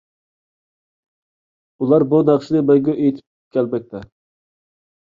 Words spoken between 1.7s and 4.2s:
ئۇلار بۇ ناخشىنى مەڭگۈ ئېيتىپ كەلمەكتە.